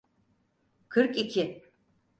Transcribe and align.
Kırk 0.89 1.17
iki. 1.17 1.63